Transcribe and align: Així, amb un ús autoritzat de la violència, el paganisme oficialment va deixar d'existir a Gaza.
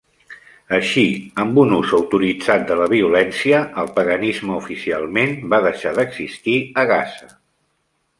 Així, 0.75 1.01
amb 1.41 1.59
un 1.63 1.73
ús 1.75 1.91
autoritzat 1.97 2.65
de 2.71 2.77
la 2.79 2.87
violència, 2.93 3.59
el 3.81 3.91
paganisme 3.99 4.55
oficialment 4.61 5.37
va 5.53 5.61
deixar 5.67 5.93
d'existir 5.99 6.57
a 6.63 6.87
Gaza. 6.95 7.31